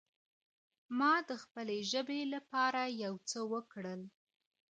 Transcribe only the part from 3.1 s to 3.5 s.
څه